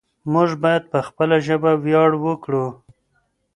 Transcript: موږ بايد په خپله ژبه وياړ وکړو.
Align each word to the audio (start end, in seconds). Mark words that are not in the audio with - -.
موږ 0.33 0.49
بايد 0.63 0.83
په 0.91 0.99
خپله 1.07 1.35
ژبه 1.45 1.71
وياړ 1.83 2.11
وکړو. 2.25 2.65